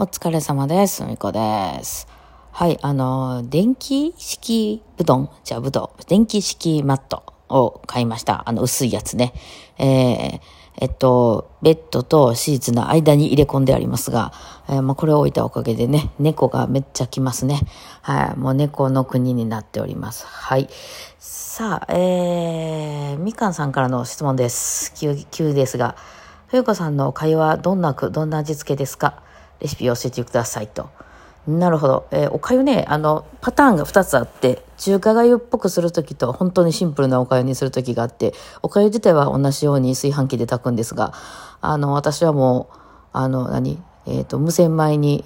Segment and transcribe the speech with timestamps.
[0.00, 1.04] お疲れ様です。
[1.04, 1.40] みこで
[1.84, 2.08] す。
[2.52, 8.48] はい、あの、電気式布団、じゃあ、ぶどう、電気式マットを買いました。
[8.48, 9.34] あの、薄いやつね。
[9.76, 10.40] えー、
[10.78, 14.32] えっと、ベッドとシーツの間に入れ込んでありますが、
[14.70, 17.60] えーまあ、これを置いたおかげでね、猫がめっちゃ来ますね。
[18.00, 20.24] はい、もう猫の国になっております。
[20.26, 20.70] はい。
[21.18, 24.94] さあ、えー、みかんさんからの質問です。
[24.94, 25.94] 急、急ですが、
[26.46, 29.28] 冬子さんのお粥はどんなく、どんな味付けですか？
[29.60, 30.90] レシピを教えてくださいと。
[31.48, 32.06] なるほど。
[32.10, 41.12] えーお粥ね、あの、パターンが2つあって、中華粥っぽくするときと、本当にシンプルなお粥にするときがあって、お粥自体は同じように炊飯器で炊くんですが、
[41.60, 42.76] あの、私はもう、
[43.12, 43.82] あの、何？
[44.06, 45.24] えっ、と、無洗米に、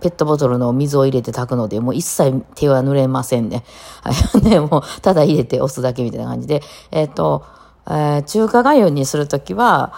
[0.00, 3.64] ペットボトルの水を入れて炊くので、もう一切手は濡れませんね。
[4.42, 7.44] ね、もう、ただ入れて押すだけみたいな感じで、えっ、と、
[7.86, 9.92] えー中華粥にするときは、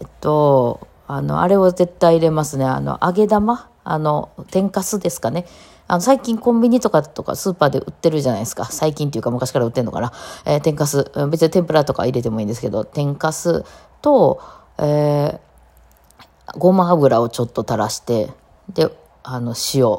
[0.00, 2.64] えっと、あの、あれを絶対入れますね。
[2.64, 3.70] あの、揚げ玉？
[3.84, 5.46] あの、天かすですかね。
[5.88, 8.64] あの、最近コンビニとかとかスーパーで売ってるじゃないですか。
[8.64, 10.12] 最近っていうか昔から売ってんのかな。
[10.44, 11.10] えー天かす。
[11.30, 13.64] 別に天ぷらとか入れてもいいんですけど、天かす
[14.02, 14.40] と、
[14.78, 15.38] えー
[16.58, 18.30] ごま油をちょっと垂らして、
[18.72, 18.88] で、
[19.24, 19.98] あの、塩。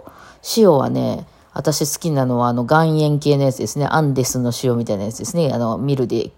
[0.55, 3.85] 塩はね、私好きなのは、あの、岩塩系のやつですね。
[3.85, 5.51] アンデスの塩みたいなやつですね。
[5.53, 6.31] あの、ミルで、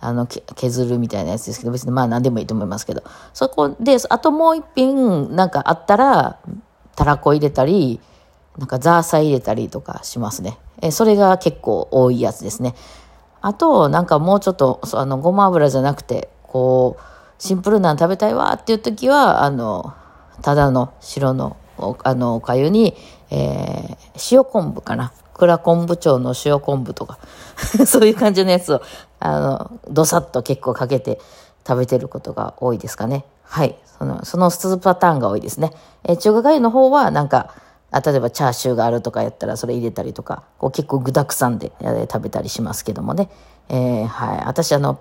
[0.00, 3.02] あの、削るみたいなやつですけど、別にまあ何でもいいと思いますけど。
[3.32, 6.38] そこで、あともう一品、なんかあったら、
[6.94, 8.00] たらこ入れたり、
[8.58, 10.58] なんかザーサイ入れたりとかしますね。
[10.80, 12.74] えそれが結構多いやつですね。
[13.42, 17.02] あと、なんかもうちょっと、あの、ごま油じゃなくて、こう、
[17.38, 19.94] シンプルなの食べたいわっていう時は、あの、
[20.42, 22.94] ただの白の、おあの、おかゆに、
[23.30, 23.96] えー
[24.32, 25.12] 塩昆布かな。
[25.36, 27.18] 蔵昆布町の塩昆布とか、
[27.86, 28.80] そういう感じのやつを、
[29.20, 31.20] あの、どさっと結構かけて
[31.66, 33.24] 食べてることが多いですかね。
[33.42, 33.76] はい。
[33.98, 35.72] その、その2パターンが多いですね。
[36.04, 37.50] えー中華粥の方は、なんか、
[37.92, 43.30] あ例えばチャーシューがあるとかやったらそれ入れたりとか、こう結構具沢山で、えー食べたりしますけどもね。
[43.68, 44.42] えーはい。
[44.46, 44.98] 私あの、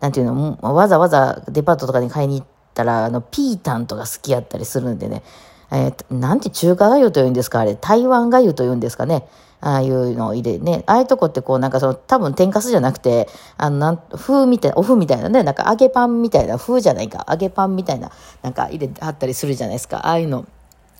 [0.00, 5.22] なんていうの、わざわざデパートとかに買いに行ったら、あの、ピータンとか好きやったりするんでね。
[5.70, 9.26] えーなんて中華粥と言うんですかあれ、台湾粥と言うんですかね。
[9.64, 10.84] ああいうのを入れね。
[10.86, 20.06] ああいうとこってこうなんかその多分天かすじゃなくて、あのなん、風みたいな、お風みたいなね、なんか揚げパンみたいな、風じゃないか、揚げパンみたいな、なんか入れてあったりするじゃないですか。
[20.06, 20.44] ああいうの。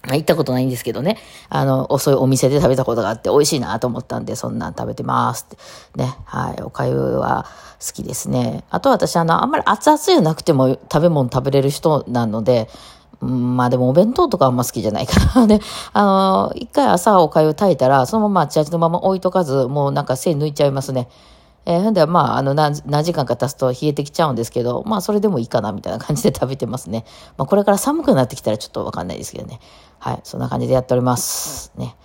[0.06, 1.18] 行ったことないんですけどね。
[1.48, 5.56] あの、そういうお店で食べたことがあって美味しいなと思ったんで、そんなん食べてますって。
[5.96, 6.14] ね。
[6.24, 6.62] はい。
[6.62, 7.46] おかゆは
[7.80, 8.64] 好きですね。
[8.70, 12.68] あと私、あの、あんまり熱々じゃなくても食べ物食べれる人なので、
[13.24, 15.60] まあでもお弁当とかあんま好きじゃないからね。
[15.92, 21.08] あの、一回朝おかゆ炊いたら、そのままあっちあっちのまま置いとかず、もうなんか背抜いちゃいますね。
[21.66, 27.04] えー、ほんで、まあ、あの何、何時間か経つと冷えてきちゃうんですけど、まあ、それでもいいかな、みたいな感じで食べてますね。
[27.38, 29.60] まあ、これから寒くなってきたらちょっとわかんないですけどね。
[29.98, 31.72] はい、そんな感じでやっております。
[31.76, 31.96] ね。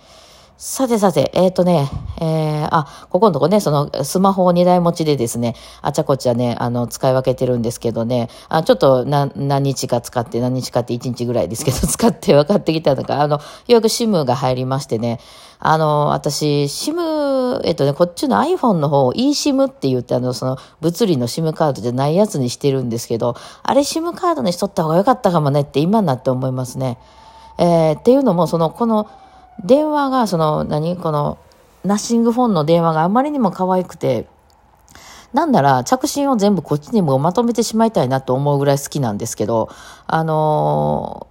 [0.62, 1.88] さてさて、えっ、とね、
[2.20, 15.18] えー、あ、ここのとこね、そのスマホを2台持ちでですね、あちゃこちゃね、あの、使い分けてるんですけどね、あちょっと何何日か使って、何日かって1日ぐらいですけど、 使って分かってきたのが、あの、ようやく SIM が入りましてね、
[15.60, 26.98] あの、私、SIM、えっとね、こっちの iPhone の方を eSIM って言って、あの、その、物理の SIM カードじゃないやつにしてるんですけど、あれ SIM カードにしとった方が良かったかもねって今になって思いますね。
[27.56, 29.06] えーっていうのも、その、この、
[29.64, 31.38] 電話が、その、何この、
[31.84, 34.26] ナッシングフォンの電話があまりにも可愛くて、
[35.32, 39.68] なんなら着信を全部こっちにもまとめてしまいたいなと思うぐらい好きなんですけど、
[40.06, 41.28] あの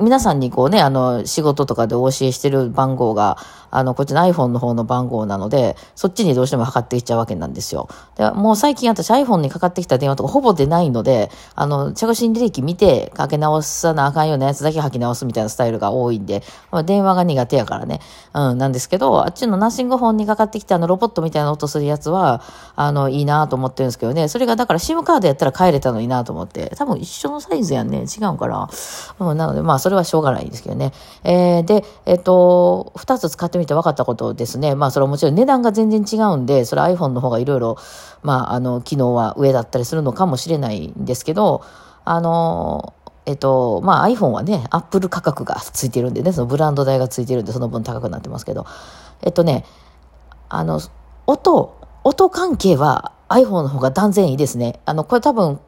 [0.00, 3.36] 皆さんにこうね、あの、仕事とかでお教えしてる番号が、
[3.70, 7.88] あの、こっちの iPhone の方の番号なので、そっちにどうしてもかかってきちゃうわけなんですよ。
[8.16, 18.00] でもう最近私 iPhone にかかってきた電話とかほぼ出ないので、あの、着信履歴見てかけ直さなあかんようなやつだけ書き直すみたいなスタイルが多いんで、まあ、電話が苦手やからね。
[18.32, 22.42] うん、なんですけど、あっちのナッシングフォンにかかってきたあのロボットみたいな音するやつは、
[22.74, 24.28] あの、いいなと思ってるんですけどね。
[24.28, 26.72] それがだから SIM カードやったら帰れたのになと思って。
[26.76, 28.04] 多分一緒のサイズやんね。
[28.04, 28.70] 違うかな。
[29.18, 30.92] うん、なのででまあそれはしょうがないですけどね。
[31.24, 34.74] えーで、えっ、と、二つ使ってみて分かったことですね。
[34.74, 37.76] まあそれはもちろん値段が全然違うんで、それ iPhone の方がいろいろ、
[38.22, 41.62] まああの、機能は上だったりするのかもしれないんですけど、
[42.04, 42.94] あの、
[43.26, 48.66] えっと、まあ iPhone はね、Apple 価格がついてるんでね、そのブランド代がついてるんで、その分高くなってますけど、
[49.22, 49.64] えっとね、
[50.48, 50.80] あの、
[51.26, 54.80] 音、音関係は iPhone の方が断然いいですね。
[54.86, 55.60] あの、これ多分、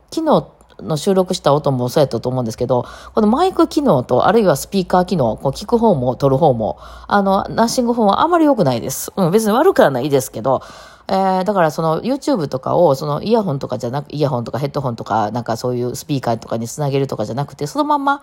[0.83, 9.13] の収録した音もそうやったと思うんですけど、このマイク機能と、あるいはスピーカー機能、こう聞く方も撮る方も、あの、ナッシングフォンはあまり良くないです。
[9.17, 10.63] うん、別に悪くはないですけど、
[11.09, 18.23] えー、だからその YouTube とかをそのイヤホンとかじゃなく、イヤホンとかヘッドホンとかなんかそういうスピーカーとかにつなげるとかじゃなくて、そのまんま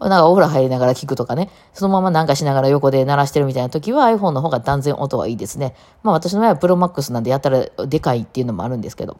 [0.00, 5.74] なんかお風呂入りながら聞くとかね、そのままなんかしながら横で鳴らしてるみたいな時は iPhone の方が断然音はいいですね。
[6.04, 9.16] まあ私の場合はプロマックスなんでやったらでかいっていうのもあるんですけど。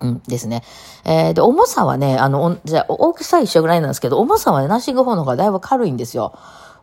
[0.00, 0.62] うんですね。
[1.04, 6.32] えー、で、重さはね、あの、じゃ大きさ一緒ぐらいなんですけど、重さはね、ナッシング4の方がだいぶ軽いんですよ。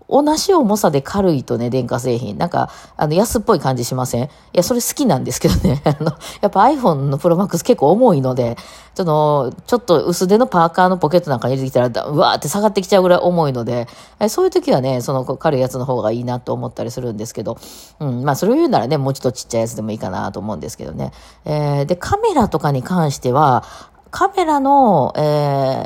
[0.10, 2.38] 同じ重さで軽いとね、電化製品。
[2.38, 5.82] なんか、あの、安っぽい感じしませんいや、それ好きなんですけどね。
[5.86, 6.12] あの、
[6.42, 8.56] やっぱ iPhone の Pro Max 結構重いので、
[8.94, 13.88] その、ちょっと薄手のパーカーのポケットなんかに入れてきたら、うわーって下がってきちゃうぐらい重いので、
[14.20, 17.58] えそういう時はね、その軽いやつの方がいいなと思ったりするんですけど、
[18.00, 21.12] うん、まあ、それを言うならね、もうちょっとちっちゃいやつでもいいかなと思うんですけどね。
[21.46, 23.64] えー、で、カメラとかに関しては、
[24.12, 25.20] カメラの、え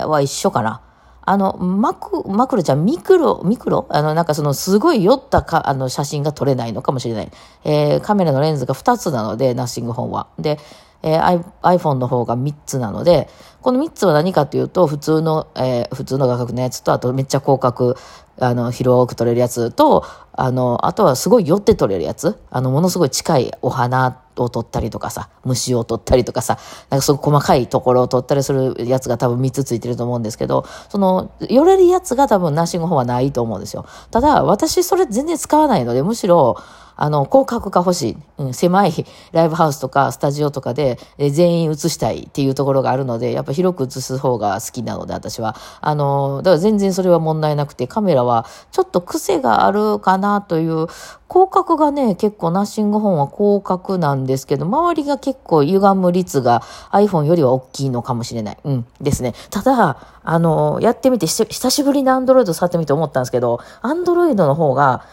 [0.04, 0.82] ー、は一緒かな。
[1.30, 3.86] あの、マク、マクロちゃん、ミクロ、ミクロ？
[3.90, 7.32] あの、なんかその、すごい酔ったか、あの、写真が撮れないのかもしれない。
[7.66, 10.28] えー、カメラのレンズが2つなので、ナッシングフォンは。
[10.40, 10.58] で、
[11.04, 13.30] えー、iPhone の方が3つなので、
[13.62, 17.96] この3つは何かというと、普通の、えー、普通の画角のやつと、あとめっちゃ広角、
[18.40, 22.40] あの、広く撮れるやつと、あの、あとはすごい寄って撮れるやつ。
[22.50, 26.58] あの、ものすごい近いお花を取ったりとかさ、虫を取ったりとかさ、
[26.90, 33.86] なんかすごく細かいところを取ったりするやつが多分3つついてると思うんですけど、その、寄れるやつが多分ナッシング方はないと思うんですよ。
[34.12, 36.58] ただ、私それ全然使わないので、むしろ、
[37.02, 38.18] あの、広角が欲しい。
[38.40, 45.56] うん、狭いライブハウスとかスタジオとかで、え全員映したいっていうところがあるので、やっぱ広く映す方が好きなので、私は。
[45.80, 50.88] あの、だから全然それは問題なくて、カメラはちょっと癖があるかなという、
[51.32, 58.58] 広角がね、結構ナッシングフォンは広角なんですけど、周りが結構歪む率が iPhone よりは大きいのかもしれない。
[58.64, 59.34] うん、ですね。
[59.52, 65.04] ただ、あの、やってみて、久しぶりに Android 触ってみて思ったんですけど、Android の方が、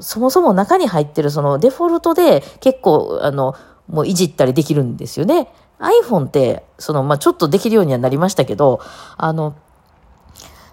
[0.00, 3.54] そもそも中に入ってるそのデフォルトで結構、あの、
[3.88, 5.48] もういじったりできるんですよね。
[5.78, 8.80] iPhone って、その、まあ、ちょっとできるようにはなりましたけど、
[9.16, 9.54] あの、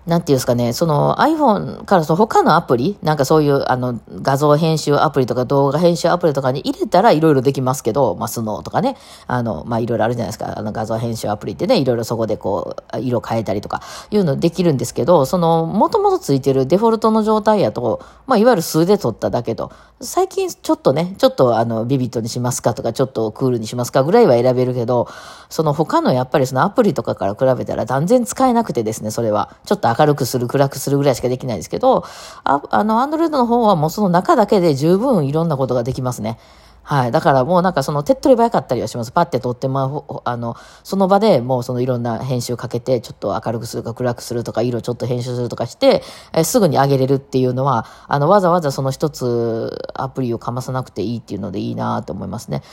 [0.07, 10.57] なんていうんですかね、その iPhone からその他のアプリ、なんかそういうあの画像編集アプリとか動画編集アプリとかに入れたらいろいろできますけど、まあ、スノーとかね、あの、まあ、いろいろあるじゃないですか。
[10.57, 19.71] あの画像編集アプリってね、いろいろそこでこう、色変えたりとかいうのできるんですけど、その、もともとついてるデフォルトの状態やと、まあ、いわゆる数で撮っただけと、
[20.01, 25.07] 最近ちょっとね、ちょっとあの、ビビットにしますかとか、ちょっとクールにしますかぐらいは選べるけど、
[25.49, 29.55] その他のやっぱりそのアプリとかから比べたら断然使えなくてですね、それは。
[29.65, 32.03] ちょっと明るくする、暗くするぐらいしかできないですけど、
[32.43, 36.37] ああの、アンドロイドの方はもうその中だけで十分いろんなことができますね。
[36.83, 37.11] はい。
[37.11, 39.11] だからもうなんかその手っ取り早かったりはします。
[39.11, 46.01] パッて撮って、まあ、あの、その場でもうそのいろんな編集かけて、ちょっと明るくするか暗くするとか、色ちょっと編集するとかして、
[46.33, 52.63] えすぐに上げれるっていうのは、あの、わざわざその一つアプリをかまさなくていいっていうのでいいなと思いますね。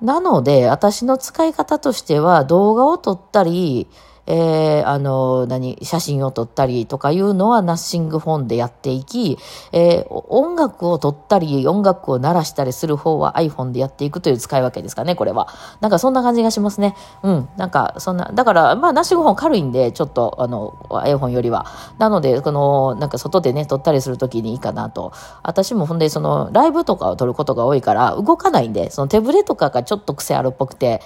[0.00, 3.88] なので、私の使い方としては動画を撮ったり、
[4.30, 9.38] えー、あの、何、写真を撮ったりとかいうのはナッシングフォンでやっていき、
[9.72, 15.48] えー、音楽を撮ったり、音楽を鳴らしたりする方は iPhone でやっていくという使い分けですかね、これは。
[15.80, 16.94] なんかそんな感じがしますね。
[17.22, 17.48] うん。
[17.56, 21.64] なんか、そんな、だから、まあ、ナッシングフォン軽いんで、ちょっと、あの、iPhone よりは。
[21.98, 25.12] なので、この、なんか外でね、撮ったりするときにいいかなと。
[25.42, 31.00] 私もほんで、その、ライブとかを撮ることが多いから、動かないんで、その手ぶれとかがちょっと癖あるっぽくて、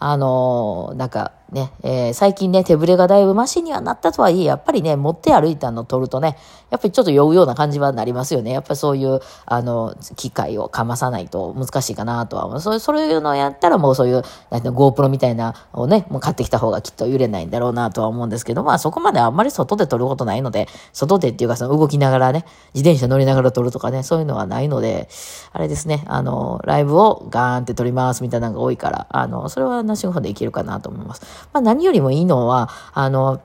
[0.00, 6.36] あのなんか、ね、えー、最近ね、手ぶれがだいぶマシにはなったとはいえ、やっぱりね、持って歩いたのを取るとね、
[6.70, 8.52] やっぱりちょっと酔うような感じはなりますよね。
[8.52, 12.60] やっぱりそういう、あの、機械をかまさないと難しいかなとは思う。
[12.60, 22.44] そうそういうのをやったらもうそういう、なんて GoPro みたいなをね、もう買ってきた方がきっと揺れないんだろうなとは思うんですけど、まあそこまであんまり外で撮ることないので、外でっていうかその動きながらね、
[22.74, 25.08] 自転車乗りながら撮るとかね、そういうのはないので、
[25.52, 31.37] あれですね、あの、ライブをガーンって撮りますみたいなのが多いから、あの、それはなしごでいけるかなと思います。
[31.52, 33.40] まあ何よりもいいのは、あの、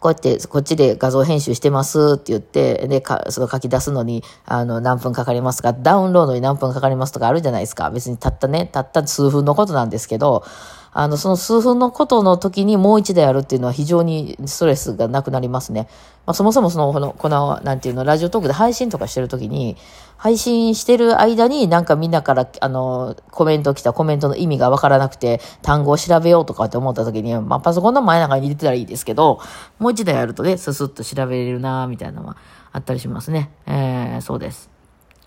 [0.00, 7.90] こうやって、こっちで画像編集してますって言って、で、か、その書き出すのに、あの、何分かかりますか、ダウンロードに何分かかりますとかあるじゃないですか。
[7.90, 10.44] 別にたったね、たった数分のことなんですけど、
[10.92, 15.88] あの、その数分のことの時にもう一台やるっていうのは非常にストレスがなくなりますね。
[16.26, 19.76] まあ、そもそもその、この、この、なんていうの、ラジオトークで配信とかしてる時に、
[20.16, 29.40] 配信してる間になんかみんなから、あの、コメント来たコメントの意味がわからなくて、単語を調べようとかって思った時に、まあ、パソコンの前中に入れてたらいいですけど、
[29.78, 32.36] もう一台やるとね、ススッと調べれるなみたいなのは
[32.72, 33.50] あったりしますね。
[33.66, 34.70] えー、そうです。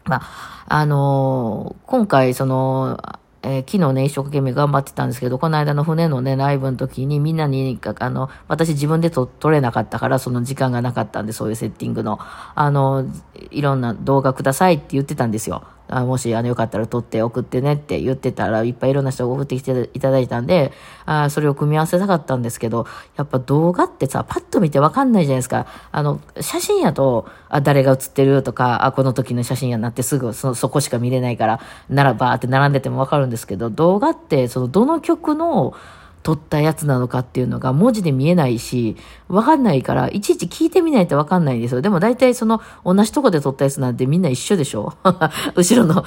[0.05, 2.99] まあ、あのー、今回、その、
[3.43, 12.19] えー、昨日ね、一生懸命頑張ってたんですけど、この間の船のね、ライブの時にみんなに、あの、私自分でと撮れなかったから、その時間がなかったんで、そういうセッティングの、
[12.55, 13.05] あの、
[13.51, 15.63] いろんな動画くださいって言ってたんですよ。
[15.87, 20.71] あもし、あの、よかったら撮って送ってねって言ってたら、いっぱいいろんな人が送ってきていただいたんで、
[21.05, 22.85] あそれを組み合わせたかったんですけど、
[23.17, 25.67] やっぱ動画ってさ、パッと見てわかんないじゃないですか。
[25.91, 31.59] あの、写真やと、あ、誰が写ってるとか、あ、この時の写真やなってすぐそ、そこしか見れないから、
[31.89, 35.73] ならばーって並んでてもわかるんですけど、動画って、その、どの曲の、
[36.23, 38.95] 撮ったやつなのかっていうのが文字で見えないし、
[39.27, 41.81] わかんないから、いちいち聞いてみないとわかんないんですよ。
[41.81, 44.93] でも大体その同じとこで撮ったやつなんてみんな一緒でしょ？
[45.55, 46.03] 後ろの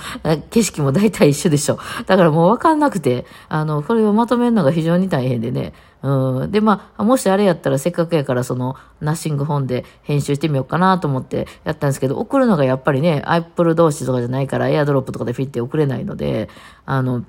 [0.51, 1.79] 景色も大体一緒でしょ？
[2.07, 5.75] だからもうわかんなくて、あの、これをまとめるのが非常に大変でね。
[6.03, 6.51] うん。
[6.51, 16.49] で、まあ、もしあれやったらせっかくやからそのナッシング本で編集してみようかなと思ってやったんですけど、送るのがやっぱりね、Apple 同士とかじゃないからエアドロップとかでフィって送れないので、
[16.85, 17.25] あの、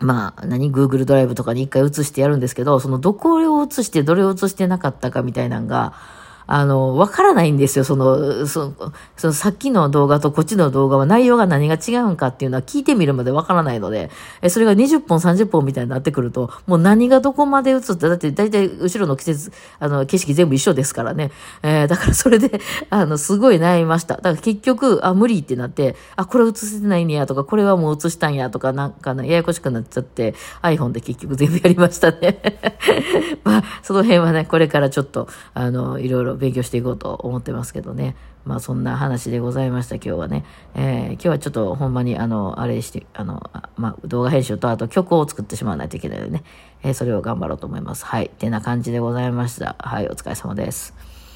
[0.00, 5.92] まあ、何 ?Google ドライブとかに一回移してやるんですけど、そのどこを移してどれを移してなかったかみたいなのが、
[6.52, 7.84] あの、わからないんですよ。
[7.84, 14.10] その、その、そのさっきの動画とこっちの動画は内容が何が違うんかっていうのは聞いてみるまでわからないので、
[14.42, 21.30] え、それが20本30本みたいになってくると、もう何がどこまで映った、だって大体後ろの季節、あの、景色全部一緒ですからね。
[21.62, 24.16] えー、だからそれで、 あの、すごい悩みました。
[24.16, 32.40] だから結局、あ、無理ってなって、あ、これ映せてないんやとか、これはもう映したんやとか、なんかね、ややこしくなっちゃって、iPhone で結局全部やりましたね。
[33.44, 38.16] まあ、その辺はね、これからちょっと、あの、いろいろ勉強していこうと思ってますけどね。
[38.44, 40.44] まあそんな話でございました、今日はね。
[40.74, 46.42] えー、今日はちょっとほんまにあの、あれして、あの、まあ動画編集とあと曲を作ってしまわないといけないのでね。
[46.82, 48.04] えー、それを頑張ろうと思います。
[48.06, 48.26] はい。
[48.26, 49.76] ってな感じでございました。
[49.78, 51.09] はい、お疲れ様です。